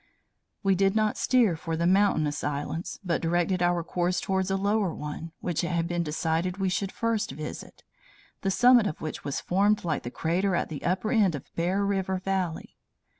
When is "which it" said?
5.41-5.67